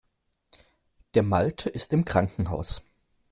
Der 1.13 1.21
Malte 1.21 1.69
ist 1.69 1.93
im 1.93 2.05
Krankenhaus. 2.05 2.81